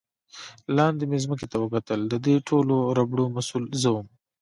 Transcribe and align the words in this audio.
لاندې 0.77 1.03
مې 1.09 1.17
ځمکې 1.25 1.47
ته 1.51 1.57
وکتل، 1.63 1.99
د 2.07 2.13
دې 2.25 2.35
ټولو 2.47 2.75
ربړو 2.97 3.25
مسؤل 3.35 3.63
زه 3.81 3.89
ووم. 3.91 4.07